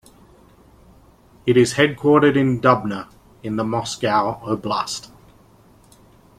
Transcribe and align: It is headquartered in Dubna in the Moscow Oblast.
It 1.45 1.57
is 1.57 1.75
headquartered 1.75 2.35
in 2.35 2.59
Dubna 2.59 3.07
in 3.43 3.55
the 3.57 3.63
Moscow 3.63 4.39
Oblast. 4.43 5.11